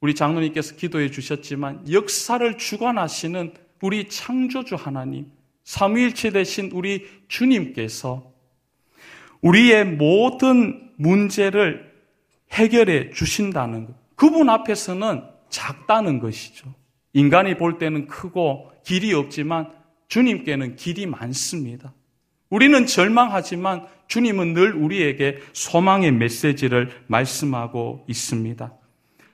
우리 0.00 0.14
장로님께서 0.14 0.76
기도해 0.76 1.10
주셨지만 1.10 1.90
역사를 1.90 2.58
주관하시는 2.58 3.54
우리 3.82 4.08
창조주 4.08 4.74
하나님, 4.74 5.30
삼위일체 5.64 6.30
되신 6.30 6.70
우리 6.72 7.06
주님께서 7.28 8.30
우리의 9.42 9.84
모든 9.84 10.90
문제를 10.96 11.90
해결해 12.52 13.10
주신다는 13.10 13.86
것. 13.86 13.94
그분 14.16 14.50
앞에서는 14.50 15.22
작다는 15.48 16.20
것이죠. 16.20 16.74
인간이 17.12 17.56
볼 17.56 17.78
때는 17.78 18.06
크고 18.06 18.70
길이 18.84 19.12
없지만 19.14 19.70
주님께는 20.08 20.76
길이 20.76 21.06
많습니다. 21.06 21.92
우리는 22.50 22.84
절망하지만 22.84 23.86
주님은 24.08 24.54
늘 24.54 24.74
우리에게 24.74 25.38
소망의 25.52 26.12
메시지를 26.12 26.90
말씀하고 27.06 28.04
있습니다. 28.08 28.74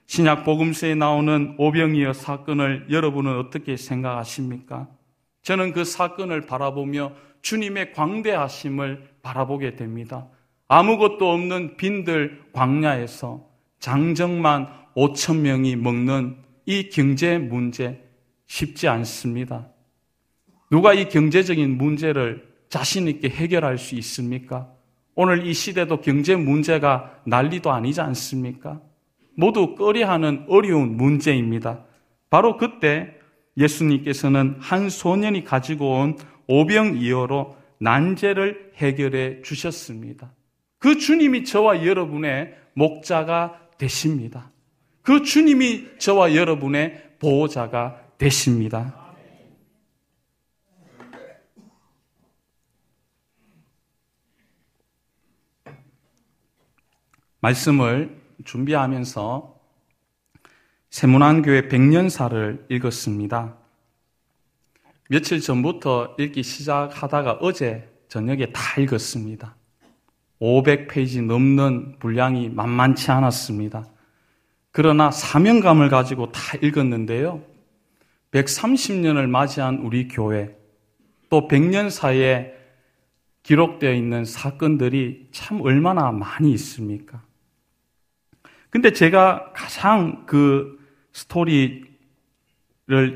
신약 0.05 0.45
복음서에 0.45 0.95
나오는 0.95 1.55
오병이어 1.57 2.13
사건을 2.13 2.87
여러분은 2.89 3.37
어떻게 3.37 3.75
생각하십니까? 3.75 4.87
저는 5.47 5.71
그 5.71 5.85
사건을 5.85 6.41
바라보며 6.41 7.13
주님의 7.41 7.93
광대하심을 7.93 9.11
바라보게 9.21 9.77
됩니다. 9.77 10.27
아무것도 10.67 11.31
없는 11.31 11.77
빈들 11.77 12.41
광야에서 12.51 13.47
장정만 13.79 14.67
5천 14.93 15.37
명이 15.37 15.77
먹는 15.77 16.35
이 16.65 16.89
경제 16.89 17.37
문제 17.37 18.03
쉽지 18.47 18.89
않습니다. 18.89 19.69
누가 20.69 20.93
이 20.93 21.07
경제적인 21.07 21.77
문제를 21.77 22.45
자신 22.67 23.07
있게 23.07 23.29
해결할 23.29 23.77
수 23.77 23.95
있습니까? 23.95 24.69
오늘 25.15 25.47
이 25.47 25.53
시대도 25.53 26.01
경제 26.01 26.35
문제가 26.35 27.21
난리도 27.23 27.71
아니지 27.71 28.01
않습니까? 28.01 28.81
모두 29.33 29.75
꺼려하는 29.75 30.43
어려운 30.49 30.97
문제입니다. 30.97 31.85
바로 32.29 32.57
그때 32.57 33.16
예수님께서는 33.57 34.57
한 34.59 34.89
소년이 34.89 35.43
가지고 35.43 35.99
온 35.99 36.17
오병이어로 36.47 37.57
난제를 37.79 38.73
해결해 38.75 39.41
주셨습니다. 39.41 40.33
그 40.79 40.97
주님이 40.97 41.43
저와 41.43 41.85
여러분의 41.85 42.55
목자가 42.73 43.59
되십니다. 43.77 44.51
그 45.01 45.23
주님이 45.23 45.97
저와 45.97 46.35
여러분의 46.35 47.15
보호자가 47.19 48.01
되십니다. 48.17 49.07
말씀을 57.39 58.19
준비하면서 58.43 59.56
세문안교회 60.89 61.67
백년사를 61.67 62.65
읽었습니다. 62.69 63.57
며칠 65.09 65.39
전부터 65.39 66.15
읽기 66.19 66.43
시작하다가 66.43 67.39
어제 67.41 67.89
저녁에 68.07 68.51
다 68.51 68.81
읽었습니다. 68.81 69.55
500페이지 70.41 71.23
넘는 71.23 71.99
분량이 71.99 72.49
만만치 72.49 73.11
않았습니다. 73.11 73.85
그러나 74.71 75.11
사명감을 75.11 75.89
가지고 75.89 76.31
다 76.31 76.57
읽었는데요. 76.61 77.41
130년을 78.31 79.27
맞이한 79.27 79.77
우리 79.77 80.07
교회, 80.07 80.55
또 81.29 81.47
100년 81.47 81.89
사이에 81.89 82.53
기록되어 83.43 83.93
있는 83.93 84.25
사건들이 84.25 85.29
참 85.31 85.61
얼마나 85.61 86.11
많이 86.11 86.51
있습니까? 86.51 87.23
근데 88.69 88.91
제가 88.91 89.53
가장 89.53 90.25
그 90.25 90.76
스토리를 91.17 91.87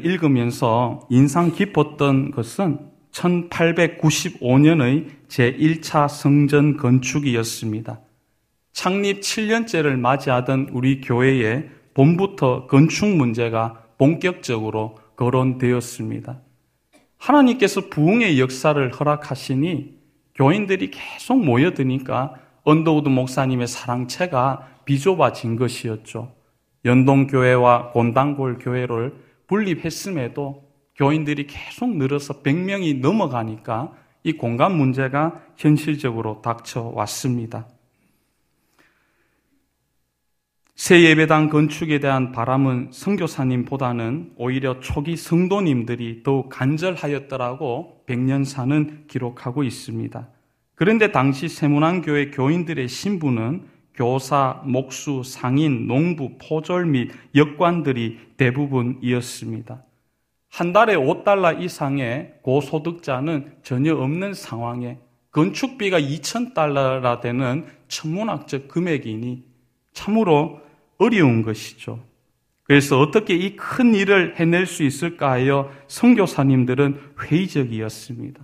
읽으면서 0.04 1.02
인상 1.12 1.52
깊었던 1.52 2.32
것은 2.32 2.80
1895년의 3.12 5.10
제1차 5.28 6.10
성전 6.10 6.78
건축이었습니다. 6.78 8.00
창립 8.74 9.20
7년째를 9.22 10.00
맞이하던 10.00 10.70
우리 10.72 11.00
교회에 11.02 11.70
봄부터 11.94 12.66
건축 12.66 13.06
문제가 13.08 13.84
본격적으로 14.00 14.98
거론되었습니다. 15.16 16.40
하나님께서 17.18 17.90
부흥의 17.90 18.40
역사를 18.40 18.92
허락하시니 18.92 20.00
교인들이 20.34 20.90
계속 20.90 21.44
모여드니까 21.44 22.34
언더우드 22.64 23.10
목사님의 23.10 23.68
사랑채가 23.68 24.70
비좁아진 24.86 25.56
것이었죠. 25.56 26.41
연동교회와 26.86 27.92
곤단골 27.92 28.60
교회를 28.60 29.14
분립했음에도 29.48 30.70
교인들이 30.96 31.48
계속 31.48 31.96
늘어서 31.96 32.42
100명이 32.42 33.00
넘어가니까 33.00 33.94
이 34.24 34.34
공간 34.34 34.78
문제가 34.78 35.42
현실적으로 35.58 36.42
닥쳐왔습니다. 36.42 37.68
새 40.76 41.04
예배당 41.04 41.50
건축에 41.50 42.00
대한 42.00 42.32
바람은 42.32 42.90
선교사님보다는 42.92 44.34
오히려 44.36 44.80
초기 44.80 45.16
성도님들이 45.16 46.24
더욱 46.24 46.50
간절하였더라고 46.50 48.04
백년사는 48.08 49.06
기록하고 49.08 49.64
있습니다. 49.64 50.28
그런데 50.74 51.12
당시 51.12 51.48
세문안교회 51.48 52.32
교인들의 52.32 52.88
신부는 52.88 53.68
교사, 54.02 54.60
목수, 54.66 55.22
상인, 55.24 55.86
농부, 55.86 56.32
포졸 56.40 56.88
및 56.88 57.12
역관들이 57.36 58.18
대부분이었습니다. 58.36 59.84
한 60.50 60.74
달에 60.74 60.96
5달러 60.96 61.62
이상의 61.62 62.34
고소득자는 62.42 63.58
전혀 63.62 63.94
없는 63.94 64.34
상황에 64.34 64.98
건축비가 65.30 66.00
2,000달러라 66.00 67.22
되는 67.22 67.68
천문학적 67.90 68.70
금액이니 68.70 69.44
참으로 69.94 70.62
어려운 70.98 71.44
것이죠. 71.44 72.00
그래서 72.64 73.00
어떻게 73.00 73.36
이 73.36 73.56
큰 73.56 73.94
일을 73.94 74.40
해낼 74.40 74.66
수 74.66 74.82
있을까 74.82 75.30
하여 75.30 75.72
선교사님들은 75.88 77.00
회의적이었습니다. 77.22 78.44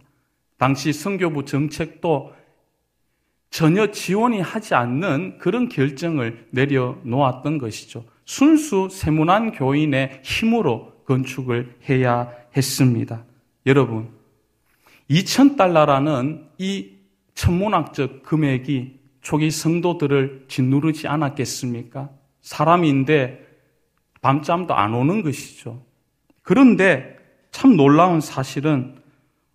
당시 0.60 0.93
선교부 0.93 1.46
정책도 1.46 2.34
전혀 3.58 3.89
지원이 3.89 4.39
하지 4.39 4.76
않는 4.76 5.39
그런 5.39 5.67
결정을 5.67 6.46
내려놓았던 6.52 7.58
것이죠. 7.58 8.06
순수 8.24 8.88
세문안 8.91 9.54
교인의 9.54 10.22
힘으로 10.24 10.93
건축을 11.06 11.76
해야 11.89 12.32
했습니다. 12.56 13.24
여러분, 13.65 14.10
2,000달러라는 15.10 16.43
이 16.60 16.98
천문학적 17.34 18.22
금액이 18.22 19.00
초기 19.22 19.50
성도들을 19.50 20.46
짓누르지 20.48 21.08
않았겠습니까? 21.08 22.12
사람인데 22.41 23.43
밤잠도 24.22 24.76
안 24.76 24.93
오는 24.93 25.24
것이죠. 25.24 25.84
그런데 26.43 27.17
참 27.50 27.76
놀라운 27.76 28.22
사실은 28.22 28.98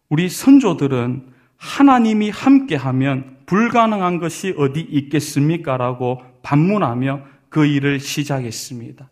우리 0.09 0.29
선조들은 0.29 1.29
하나님이 1.57 2.31
함께하면 2.31 3.42
불가능한 3.53 4.19
것이 4.19 4.55
어디 4.57 4.81
있겠습니까? 4.81 5.77
라고 5.77 6.23
반문하며 6.41 7.23
그 7.51 7.67
일을 7.67 8.01
시작했습니다. 8.01 9.11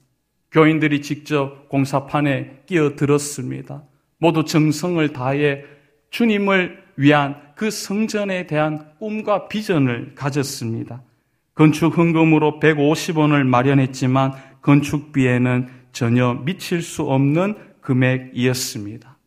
교인들이 0.50 1.02
직접 1.02 1.68
공사판에 1.68 2.62
끼어들었습니다. 2.64 3.82
모두 4.16 4.46
정성을 4.46 5.06
다해 5.12 5.64
주님을 6.08 6.82
위한 6.96 7.36
그 7.54 7.70
성전에 7.70 8.46
대한 8.46 8.94
꿈과 8.98 9.48
비전을 9.48 10.14
가졌습니다. 10.14 11.02
건축 11.54 11.98
헌금으로 11.98 12.60
150원을 12.60 13.44
마련했지만 13.44 14.32
건축비에는 14.62 15.68
전혀 15.92 16.32
미칠 16.46 16.80
수 16.80 17.02
없는 17.02 17.56
금액이었습니다. 17.82 19.18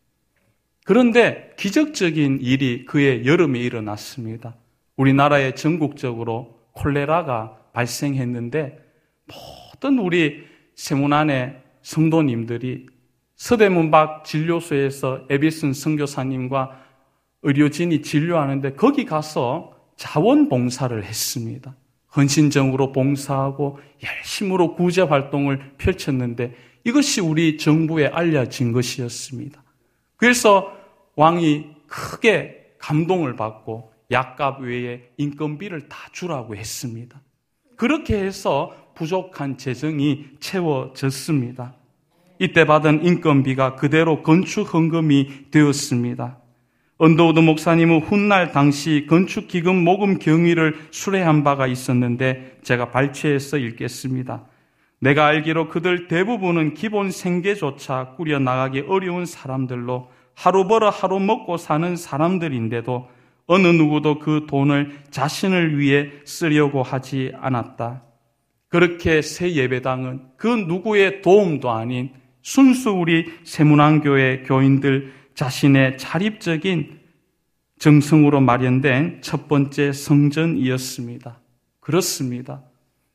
그런데 0.86 1.52
기적적인 1.60 2.40
일이 2.42 2.86
그의 2.86 3.28
여름에 3.28 3.60
일어났습니다. 3.60 4.56
우리나라에 4.98 5.56
전국적으로 5.56 6.60
콜레라가 6.74 7.58
발생했는데 7.74 8.78
모든 9.28 10.00
우리 10.00 10.44
세문안의 10.76 11.62
성도님들이 11.82 12.88
서대문 13.36 13.92
밖 13.92 14.24
진료소에서 14.26 15.26
에비슨 15.30 15.74
선교사님과 15.74 16.80
의료진이 17.42 18.02
진료하는데 18.02 18.74
거기 18.74 19.06
가서 19.06 19.74
자원봉사를 19.98 21.04
했습니다. 21.04 21.76
헌신적으로 22.16 22.92
봉사하고 22.92 23.80
열심으로 24.04 24.76
구제 24.76 25.02
활동을 25.02 25.74
펼쳤는데 25.78 26.56
이것이 26.86 27.22
우리 27.22 27.58
정부에 27.58 28.08
알려진 28.08 28.72
것이었습니다. 28.72 29.62
그래서 30.16 30.72
왕이 31.16 31.68
크게 31.88 32.76
감동을 32.78 33.36
받고 33.36 33.93
약값 34.14 34.62
외에 34.62 35.10
인건비를 35.18 35.90
다 35.90 35.98
주라고 36.14 36.56
했습니다. 36.56 37.20
그렇게 37.76 38.18
해서 38.18 38.74
부족한 38.96 39.58
재정이 39.58 40.26
채워졌습니다. 40.40 41.74
이때 42.40 42.66
받은 42.66 43.06
인건비가 43.06 43.76
그대로 43.76 44.24
건축 44.24 44.74
헌금이 44.74 45.52
되었습니다. 45.52 46.38
언더우드 46.98 47.40
목사님은 47.40 48.02
훗날 48.02 48.52
당시 48.52 49.08
건축기금 49.10 49.76
모금 49.76 50.20
경위를 50.20 50.76
술회한 50.92 51.44
바가 51.44 51.68
있었는데 51.68 52.60
제가 52.64 52.92
발췌해서 52.92 53.58
읽겠습니다. 53.58 54.46
내가 55.00 55.26
알기로 55.26 55.68
그들 55.68 56.08
대부분은 56.08 56.76
기본 56.76 57.12
생계조차 57.12 58.14
꾸려나가기 58.16 58.86
어려운 58.88 59.26
사람들로 59.26 60.10
하루 60.34 60.68
벌어 60.68 60.90
하루 60.90 61.20
먹고 61.20 61.58
사는 61.58 61.96
사람들인데도 61.96 63.10
어느 63.46 63.68
누구도 63.68 64.20
그 64.20 64.46
돈을 64.48 65.00
자신을 65.12 65.78
위해 65.78 66.12
쓰려고 66.26 66.84
하지 66.84 67.32
않았다. 67.40 68.04
그렇게 68.70 69.22
새 69.22 69.54
예배당은 69.54 70.22
그 70.38 70.48
누구의 70.48 71.22
도움도 71.22 71.70
아닌 71.70 72.12
순수 72.42 72.92
우리 72.92 73.32
세문안교회 73.44 74.44
교인들 74.44 75.14
자신의 75.36 75.98
자립적인 75.98 77.00
정성으로 77.80 78.40
마련된 78.42 79.20
첫 79.22 79.48
번째 79.48 79.92
성전이었습니다. 79.92 81.40
그렇습니다. 81.80 82.64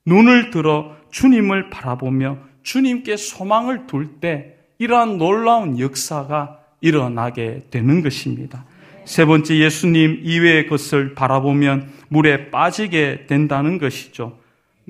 눈을 0.06 0.50
들어 0.50 0.96
주님을 1.10 1.70
바라보며 1.70 2.38
주님께 2.62 3.16
소망을 3.16 3.86
둘 3.86 4.20
때 4.20 4.56
이러한 4.78 5.18
놀라운 5.18 5.78
역사가 5.78 6.60
일어나게 6.80 7.64
되는 7.70 8.02
것입니다. 8.02 8.64
세 9.08 9.24
번째 9.24 9.56
예수님 9.56 10.20
이외의 10.22 10.66
것을 10.66 11.14
바라보면 11.14 11.90
물에 12.08 12.50
빠지게 12.50 13.24
된다는 13.26 13.78
것이죠. 13.78 14.38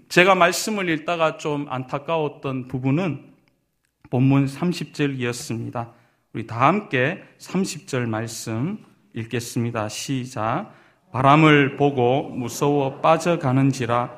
제가 0.08 0.34
말씀을 0.34 0.88
읽다가 0.88 1.36
좀 1.36 1.66
안타까웠던 1.70 2.66
부분은 2.66 3.26
본문 4.10 4.46
30절이었습니다. 4.46 5.90
우리 6.32 6.48
다 6.48 6.66
함께 6.66 7.22
30절 7.38 8.08
말씀 8.08 8.78
읽겠습니다. 9.14 9.88
시작. 9.88 10.72
바람을 11.12 11.76
보고 11.76 12.28
무서워 12.28 13.00
빠져가는지라 13.00 14.10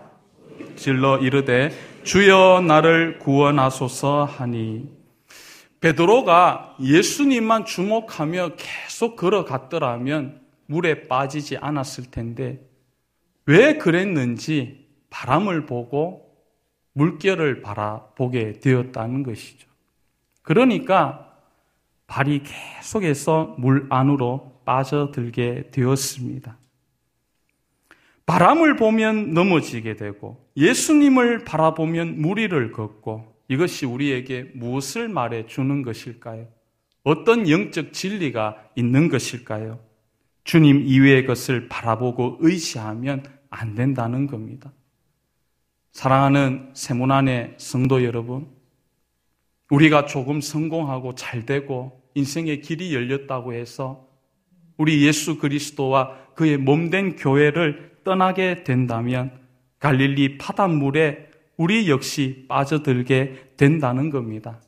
질러 0.76 1.18
이르되 1.18 1.72
주여 2.04 2.64
나를 2.66 3.18
구원하소서 3.18 4.24
하니 4.24 4.99
베드로가 5.80 6.76
예수님만 6.80 7.64
주목하며 7.64 8.56
계속 8.56 9.16
걸어갔더라면 9.16 10.40
물에 10.66 11.08
빠지지 11.08 11.56
않았을 11.56 12.10
텐데 12.10 12.60
왜 13.46 13.78
그랬는지 13.78 14.86
바람을 15.08 15.66
보고 15.66 16.30
물결을 16.92 17.62
바라보게 17.62 18.60
되었다는 18.60 19.22
것이죠. 19.22 19.68
그러니까 20.42 21.26
발이 22.06 22.42
계속해서 22.42 23.54
물 23.58 23.86
안으로 23.88 24.60
빠져들게 24.64 25.70
되었습니다. 25.70 26.58
바람을 28.26 28.76
보면 28.76 29.32
넘어지게 29.32 29.96
되고 29.96 30.46
예수님을 30.56 31.44
바라보면 31.44 32.20
무리를 32.20 32.72
걷고 32.72 33.39
이것이 33.50 33.84
우리에게 33.84 34.52
무엇을 34.54 35.08
말해 35.08 35.44
주는 35.46 35.82
것일까요? 35.82 36.46
어떤 37.02 37.50
영적 37.50 37.92
진리가 37.92 38.70
있는 38.76 39.08
것일까요? 39.08 39.80
주님 40.44 40.82
이외의 40.86 41.26
것을 41.26 41.68
바라보고 41.68 42.38
의지하면 42.38 43.24
안 43.50 43.74
된다는 43.74 44.28
겁니다. 44.28 44.72
사랑하는 45.90 46.70
세문안의 46.74 47.54
성도 47.56 48.04
여러분, 48.04 48.46
우리가 49.70 50.06
조금 50.06 50.40
성공하고 50.40 51.16
잘 51.16 51.44
되고 51.44 52.00
인생의 52.14 52.60
길이 52.60 52.94
열렸다고 52.94 53.52
해서 53.52 54.08
우리 54.76 55.04
예수 55.04 55.38
그리스도와 55.38 56.16
그의 56.34 56.56
몸된 56.56 57.16
교회를 57.16 57.96
떠나게 58.04 58.62
된다면 58.62 59.40
갈릴리 59.80 60.38
파단물에 60.38 61.29
우리 61.60 61.90
역시 61.90 62.46
빠져들게 62.48 63.50
된다는 63.58 64.08
겁니다. 64.08 64.62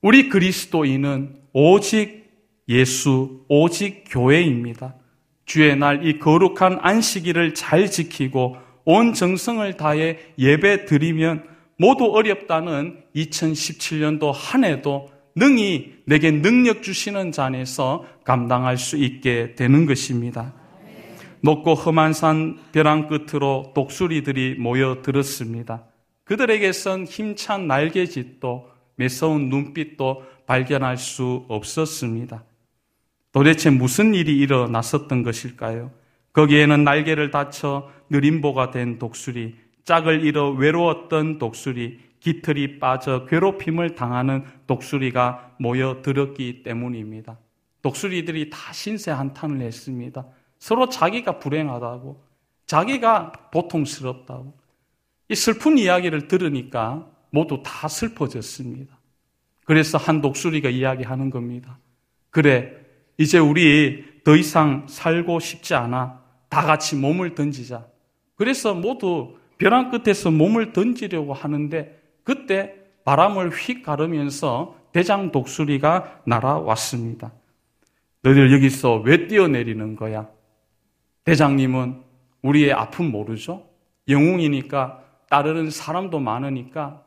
우리 0.00 0.28
그리스도인은 0.28 1.36
오직 1.52 2.24
예수, 2.68 3.44
오직 3.48 4.02
교회입니다. 4.08 4.96
주의 5.44 5.76
날 5.76 6.04
이 6.04 6.18
거룩한 6.18 6.80
안식일을 6.80 7.54
잘 7.54 7.88
지키고 7.88 8.56
온 8.84 9.14
정성을 9.14 9.76
다해 9.76 10.18
예배 10.40 10.86
드리면 10.86 11.44
모두 11.78 12.06
어렵다는 12.06 13.04
2017년도 13.14 14.32
한 14.34 14.64
해도 14.64 15.08
능히 15.36 15.98
내게 16.06 16.32
능력 16.32 16.82
주시는 16.82 17.30
잔에서 17.30 18.04
감당할 18.24 18.76
수 18.76 18.96
있게 18.96 19.54
되는 19.54 19.86
것입니다. 19.86 20.52
높고 21.42 21.74
험한 21.74 22.12
산 22.12 22.58
벼랑 22.72 23.06
끝으로 23.06 23.70
독수리들이 23.72 24.56
모여 24.58 25.00
들었습니다. 25.02 25.91
그들에게선 26.24 27.04
힘찬 27.04 27.66
날개짓도 27.66 28.70
매서운 28.96 29.48
눈빛도 29.48 30.24
발견할 30.46 30.96
수 30.96 31.44
없었습니다. 31.48 32.44
도대체 33.32 33.70
무슨 33.70 34.14
일이 34.14 34.38
일어났었던 34.38 35.22
것일까요? 35.22 35.90
거기에는 36.32 36.84
날개를 36.84 37.30
다쳐 37.30 37.90
느림보가 38.10 38.70
된 38.70 38.98
독수리, 38.98 39.56
짝을 39.84 40.24
잃어 40.24 40.50
외로웠던 40.50 41.38
독수리, 41.38 42.00
깃털이 42.20 42.78
빠져 42.78 43.26
괴롭힘을 43.26 43.94
당하는 43.94 44.44
독수리가 44.66 45.56
모여들었기 45.58 46.62
때문입니다. 46.62 47.38
독수리들이 47.82 48.48
다 48.50 48.72
신세 48.72 49.10
한탄을 49.10 49.60
했습니다. 49.60 50.24
서로 50.58 50.88
자기가 50.88 51.38
불행하다고, 51.40 52.22
자기가 52.66 53.32
보통스럽다고. 53.50 54.61
이 55.32 55.34
슬픈 55.34 55.78
이야기를 55.78 56.28
들으니까 56.28 57.08
모두 57.30 57.62
다 57.64 57.88
슬퍼졌습니다. 57.88 58.98
그래서 59.64 59.96
한 59.96 60.20
독수리가 60.20 60.68
이야기하는 60.68 61.30
겁니다. 61.30 61.78
그래, 62.28 62.76
이제 63.16 63.38
우리 63.38 64.04
더 64.24 64.36
이상 64.36 64.86
살고 64.90 65.40
싶지 65.40 65.74
않아. 65.74 66.20
다 66.50 66.62
같이 66.62 66.96
몸을 66.96 67.34
던지자. 67.34 67.86
그래서 68.34 68.74
모두 68.74 69.38
벼랑 69.56 69.90
끝에서 69.90 70.30
몸을 70.30 70.74
던지려고 70.74 71.32
하는데 71.32 71.98
그때 72.24 72.74
바람을 73.06 73.52
휙 73.52 73.82
가르면서 73.82 74.76
대장 74.92 75.32
독수리가 75.32 76.24
날아왔습니다. 76.26 77.32
너희들 78.20 78.52
여기서 78.52 78.96
왜 78.96 79.28
뛰어내리는 79.28 79.96
거야? 79.96 80.28
대장님은 81.24 82.02
우리의 82.42 82.74
아픔 82.74 83.10
모르죠? 83.10 83.66
영웅이니까 84.08 85.01
따르는 85.32 85.70
사람도 85.70 86.20
많으니까 86.20 87.02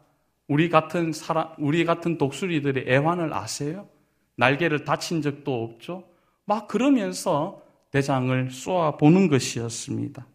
우리 0.47 0.67
같은 0.67 1.13
사람, 1.13 1.49
우리 1.59 1.85
같은 1.85 2.17
독수리들의 2.17 2.85
애환을 2.87 3.31
아세요? 3.31 3.87
날개를 4.35 4.83
다친 4.83 5.21
적도 5.21 5.63
없죠? 5.63 6.05
막 6.45 6.67
그러면서 6.67 7.61
대장을 7.91 8.49
쏘아 8.49 8.97
보는 8.97 9.27
것이었습니다. 9.27 10.25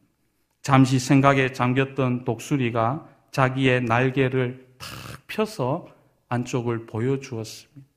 잠시 0.62 1.00
생각에 1.00 1.52
잠겼던 1.52 2.24
독수리가 2.24 3.08
자기의 3.32 3.82
날개를 3.82 4.68
탁 4.78 4.88
펴서 5.26 5.88
안쪽을 6.28 6.86
보여주었습니다. 6.86 7.90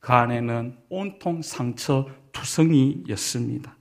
그 0.00 0.12
안에는 0.14 0.74
온통 0.88 1.42
상처 1.42 2.08
투성이였습니다. 2.32 3.76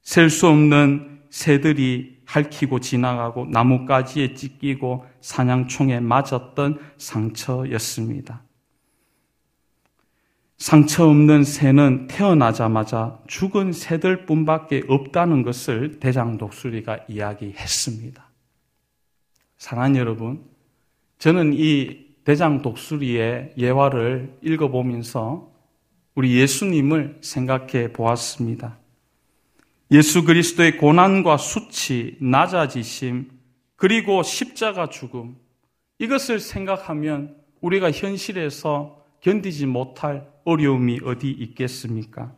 셀 0.00 0.30
수 0.30 0.48
없는 0.48 1.20
새들이 1.28 2.17
핥히고 2.28 2.80
지나가고 2.80 3.46
나뭇가지에 3.46 4.34
찢기고 4.34 5.06
사냥총에 5.20 6.00
맞았던 6.00 6.78
상처였습니다. 6.98 8.42
상처 10.58 11.08
없는 11.08 11.44
새는 11.44 12.08
태어나자마자 12.08 13.20
죽은 13.28 13.72
새들 13.72 14.26
뿐밖에 14.26 14.82
없다는 14.88 15.42
것을 15.42 16.00
대장 16.00 16.36
독수리가 16.36 17.06
이야기했습니다. 17.08 18.28
사랑 19.56 19.96
여러분, 19.96 20.44
저는 21.18 21.54
이 21.54 22.08
대장 22.24 22.60
독수리의 22.60 23.54
예화를 23.56 24.36
읽어보면서 24.42 25.50
우리 26.14 26.36
예수님을 26.38 27.18
생각해 27.22 27.92
보았습니다. 27.92 28.76
예수 29.90 30.24
그리스도의 30.24 30.76
고난과 30.76 31.38
수치, 31.38 32.16
낮아지심, 32.20 33.30
그리고 33.76 34.22
십자가 34.22 34.88
죽음, 34.88 35.36
이것을 35.98 36.40
생각하면 36.40 37.36
우리가 37.60 37.90
현실에서 37.90 39.02
견디지 39.20 39.66
못할 39.66 40.28
어려움이 40.44 41.00
어디 41.04 41.30
있겠습니까? 41.30 42.32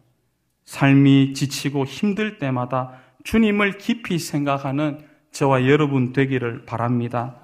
삶이 0.65 1.35
지치고 1.35 1.85
힘들 1.85 2.39
때마다 2.39 2.93
주님을 3.25 3.79
깊이 3.79 4.19
생각하는 4.19 5.05
저와 5.33 5.67
여러분 5.69 6.13
되기를 6.13 6.65
바랍니다. 6.65 7.37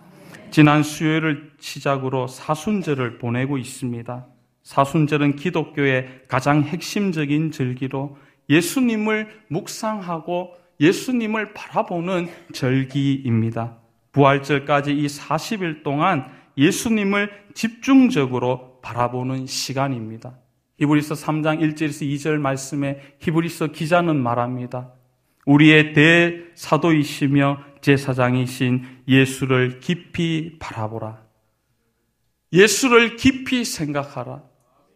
지난 0.51 0.83
수요일을 0.83 1.53
시작으로 1.59 2.29
사순절을 2.29 3.19
보내고 3.19 3.59
있습니다. 3.59 4.27
사순절은 4.63 5.37
기독교의 5.37 6.23
가장 6.29 6.63
핵심적인 6.63 7.51
절기로 7.51 8.17
예수님을 8.49 9.29
묵상하고 9.49 10.55
예수님을 10.81 11.55
바라보는 11.55 12.29
절기입니다. 12.53 13.79
부활절까지 14.13 14.97
이 14.97 15.07
40일 15.07 15.83
동안 15.83 16.31
예수님을 16.57 17.31
집중적으로 17.55 18.81
바라보는 18.83 19.47
시간입니다. 19.47 20.39
히브리서 20.79 21.15
3장 21.15 21.61
1절에서 21.61 22.07
2절 22.15 22.39
말씀에 22.39 23.17
히브리서 23.21 23.69
기자는 23.69 24.17
말합니다. 24.17 24.93
우리의 25.47 25.93
대사도이시며 25.93 27.59
제사장이신 27.81 28.85
예수를 29.09 29.81
깊이 29.81 30.57
바라보라. 30.59 31.25
예수를 32.53 33.17
깊이 33.17 33.65
생각하라. 33.65 34.43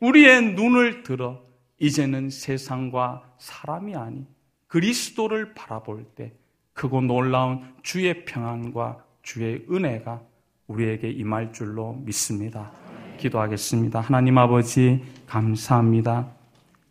우리의 0.00 0.54
눈을 0.54 1.02
들어 1.02 1.42
이제는 1.80 2.30
세상과 2.30 3.22
사람이 3.38 3.96
아닌 3.96 4.26
그리스도를 4.68 5.54
바라볼 5.54 6.04
때 6.14 6.32
크고 6.74 7.00
놀라운 7.00 7.62
주의 7.82 8.24
평안과 8.24 9.04
주의 9.22 9.64
은혜가 9.70 10.20
우리에게 10.68 11.10
임할 11.10 11.52
줄로 11.52 11.94
믿습니다. 12.04 12.70
기도하겠습니다. 13.18 14.00
하나님 14.00 14.38
아버지, 14.38 15.02
감사합니다. 15.26 16.28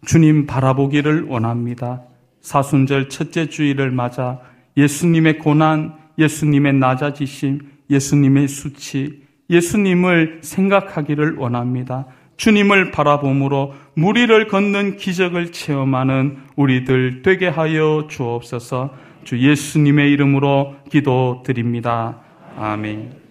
주님 0.06 0.46
바라보기를 0.46 1.26
원합니다. 1.26 2.04
사순절 2.42 3.10
첫째 3.10 3.48
주일을 3.48 3.92
맞아 3.92 4.42
예수님의 4.78 5.40
고난, 5.40 5.98
예수님의 6.18 6.74
낮아지심, 6.74 7.60
예수님의 7.90 8.48
수치, 8.48 9.24
예수님을 9.50 10.42
생각하기를 10.44 11.38
원합니다. 11.38 12.06
주님을 12.40 12.92
바라봄으로 12.92 13.76
무리를 13.96 14.48
걷는 14.48 14.96
기적을 14.96 15.52
체험하는 15.52 16.38
우리들 16.56 17.22
되게 17.22 17.50
하여 17.50 18.08
주옵소서 18.10 18.92
주 19.26 19.38
예수님의 19.38 20.12
이름으로 20.14 20.76
기도드립니다. 20.90 22.22
아멘. 22.58 23.29